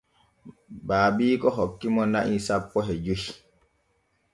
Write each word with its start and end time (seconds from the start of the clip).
Baabiiko 0.87 1.47
hoki 1.57 1.87
mo 1.93 2.03
na'i 2.13 2.35
sanpo 2.45 2.79
e 2.93 2.95
joy. 3.05 3.23